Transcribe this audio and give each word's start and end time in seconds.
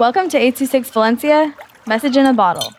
Welcome 0.00 0.30
to 0.30 0.38
826 0.38 0.88
Valencia, 0.92 1.54
message 1.86 2.16
in 2.16 2.24
a 2.24 2.32
bottle. 2.32 2.72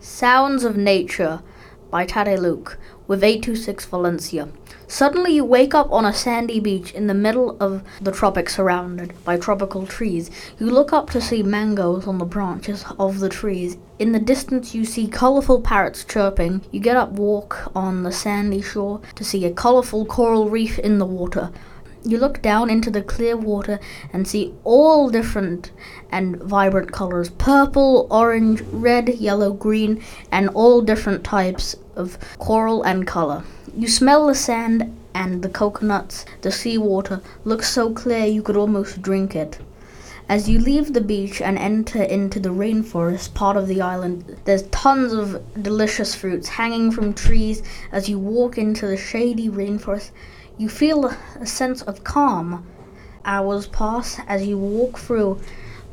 Sounds 0.00 0.64
of 0.64 0.76
Nature 0.76 1.40
by 1.90 2.04
Tati-Luc 2.04 2.78
with 3.06 3.24
826 3.24 3.86
Valencia. 3.86 4.48
Suddenly 4.86 5.34
you 5.34 5.44
wake 5.44 5.74
up 5.74 5.90
on 5.92 6.04
a 6.04 6.12
sandy 6.12 6.60
beach 6.60 6.92
in 6.92 7.06
the 7.06 7.14
middle 7.14 7.56
of 7.60 7.82
the 8.00 8.12
tropics 8.12 8.56
surrounded 8.56 9.12
by 9.24 9.36
tropical 9.36 9.86
trees. 9.86 10.30
You 10.58 10.66
look 10.70 10.92
up 10.92 11.10
to 11.10 11.20
see 11.20 11.42
mangoes 11.42 12.06
on 12.06 12.18
the 12.18 12.24
branches 12.24 12.84
of 12.98 13.20
the 13.20 13.28
trees. 13.28 13.76
In 13.98 14.12
the 14.12 14.18
distance 14.18 14.74
you 14.74 14.84
see 14.84 15.06
colorful 15.06 15.60
parrots 15.60 16.04
chirping. 16.04 16.62
You 16.70 16.80
get 16.80 16.96
up 16.96 17.10
walk 17.12 17.70
on 17.74 18.02
the 18.02 18.12
sandy 18.12 18.62
shore 18.62 19.00
to 19.14 19.24
see 19.24 19.44
a 19.44 19.52
colorful 19.52 20.06
coral 20.06 20.48
reef 20.48 20.78
in 20.78 20.98
the 20.98 21.06
water. 21.06 21.50
You 22.04 22.18
look 22.18 22.40
down 22.40 22.70
into 22.70 22.90
the 22.90 23.02
clear 23.02 23.36
water 23.36 23.80
and 24.12 24.26
see 24.26 24.54
all 24.64 25.10
different 25.10 25.72
and 26.10 26.36
vibrant 26.42 26.92
colors 26.92 27.30
purple, 27.30 28.06
orange, 28.10 28.62
red, 28.70 29.08
yellow, 29.16 29.52
green, 29.52 30.02
and 30.30 30.48
all 30.50 30.80
different 30.80 31.24
types 31.24 31.74
of 31.96 32.18
coral 32.38 32.82
and 32.82 33.06
color. 33.06 33.42
You 33.76 33.88
smell 33.88 34.26
the 34.28 34.34
sand 34.34 34.96
and 35.14 35.42
the 35.42 35.48
coconuts, 35.48 36.24
the 36.42 36.52
seawater 36.52 37.20
looks 37.44 37.68
so 37.68 37.92
clear 37.92 38.24
you 38.24 38.42
could 38.42 38.56
almost 38.56 39.02
drink 39.02 39.34
it. 39.34 39.58
As 40.28 40.48
you 40.48 40.58
leave 40.58 40.92
the 40.92 41.00
beach 41.00 41.40
and 41.40 41.58
enter 41.58 42.02
into 42.02 42.38
the 42.38 42.50
rainforest 42.50 43.32
part 43.32 43.56
of 43.56 43.66
the 43.66 43.80
island, 43.80 44.36
there's 44.44 44.62
tons 44.64 45.12
of 45.12 45.42
delicious 45.62 46.14
fruits 46.14 46.48
hanging 46.48 46.90
from 46.90 47.14
trees. 47.14 47.62
As 47.90 48.08
you 48.08 48.18
walk 48.18 48.58
into 48.58 48.86
the 48.86 48.96
shady 48.96 49.48
rainforest, 49.48 50.10
you 50.58 50.68
feel 50.68 51.06
a 51.40 51.46
sense 51.46 51.82
of 51.82 52.02
calm. 52.02 52.66
Hours 53.24 53.68
pass 53.68 54.20
as 54.26 54.44
you 54.44 54.58
walk 54.58 54.98
through 54.98 55.40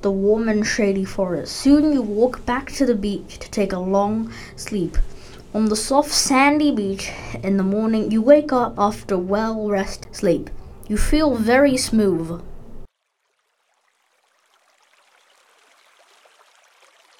the 0.01 0.09
warm 0.11 0.49
and 0.49 0.65
shady 0.65 1.05
forest. 1.05 1.55
Soon 1.55 1.93
you 1.93 2.01
walk 2.01 2.45
back 2.45 2.71
to 2.71 2.85
the 2.85 2.95
beach 2.95 3.37
to 3.39 3.49
take 3.51 3.73
a 3.73 3.79
long 3.79 4.31
sleep. 4.55 4.97
On 5.53 5.65
the 5.65 5.75
soft 5.75 6.11
sandy 6.11 6.71
beach 6.71 7.11
in 7.43 7.57
the 7.57 7.63
morning, 7.63 8.11
you 8.11 8.21
wake 8.21 8.51
up 8.51 8.73
after 8.77 9.17
well 9.17 9.69
rest 9.69 10.07
sleep. 10.11 10.49
You 10.87 10.97
feel 10.97 11.35
very 11.35 11.77
smooth. 11.77 12.41